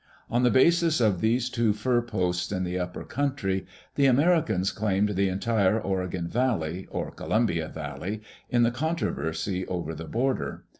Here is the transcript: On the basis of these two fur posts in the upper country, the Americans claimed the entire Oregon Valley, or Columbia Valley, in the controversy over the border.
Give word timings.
On 0.31 0.41
the 0.41 0.49
basis 0.49 0.99
of 0.99 1.21
these 1.21 1.47
two 1.47 1.73
fur 1.73 2.01
posts 2.01 2.51
in 2.51 2.63
the 2.63 2.79
upper 2.79 3.03
country, 3.03 3.67
the 3.93 4.07
Americans 4.07 4.71
claimed 4.71 5.09
the 5.09 5.29
entire 5.29 5.79
Oregon 5.79 6.27
Valley, 6.27 6.87
or 6.89 7.11
Columbia 7.11 7.67
Valley, 7.69 8.23
in 8.49 8.63
the 8.63 8.71
controversy 8.71 9.63
over 9.67 9.93
the 9.93 10.05
border. 10.07 10.63